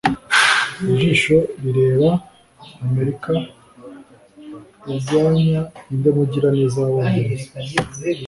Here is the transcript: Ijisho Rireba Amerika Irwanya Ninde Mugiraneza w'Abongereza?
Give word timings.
Ijisho 0.89 1.37
Rireba 1.61 2.09
Amerika 2.85 3.31
Irwanya 4.91 5.61
Ninde 5.87 6.09
Mugiraneza 6.17 6.77
w'Abongereza? 6.83 7.47